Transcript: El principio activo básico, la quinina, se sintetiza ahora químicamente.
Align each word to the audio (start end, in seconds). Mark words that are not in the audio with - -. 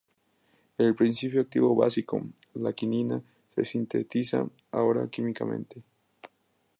El 0.79 0.95
principio 0.95 1.41
activo 1.41 1.75
básico, 1.75 2.25
la 2.55 2.73
quinina, 2.73 3.21
se 3.53 3.63
sintetiza 3.63 4.47
ahora 4.71 5.07
químicamente. 5.11 5.83